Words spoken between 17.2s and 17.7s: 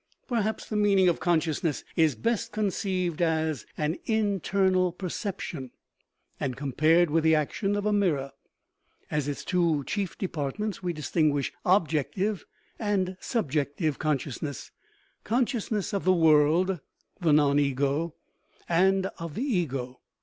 non